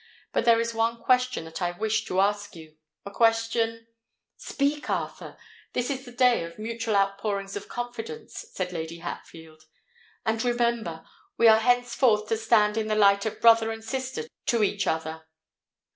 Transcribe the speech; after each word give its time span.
But 0.33 0.45
there 0.45 0.59
is 0.59 0.73
one 0.73 0.99
question 1.03 1.45
that 1.45 1.61
I 1.61 1.73
wish 1.77 2.05
to 2.05 2.19
ask 2.19 2.55
you—a 2.55 3.11
question——" 3.11 3.85
"Speak, 4.35 4.89
Arthur! 4.89 5.37
This 5.73 5.91
is 5.91 6.05
the 6.05 6.11
day 6.11 6.43
of 6.43 6.57
mutual 6.57 6.95
outpourings 6.95 7.55
of 7.55 7.67
confidence," 7.69 8.47
said 8.51 8.71
Lady 8.73 8.97
Hatfield: 8.97 9.65
"and, 10.25 10.43
remember—we 10.43 11.47
are 11.47 11.59
henceforth 11.59 12.27
to 12.29 12.37
stand 12.37 12.77
in 12.77 12.87
the 12.87 12.95
light 12.95 13.27
of 13.27 13.39
brother 13.39 13.69
and 13.69 13.83
sister 13.83 14.23
to 14.47 14.63
each 14.63 14.87
other!" 14.87 15.27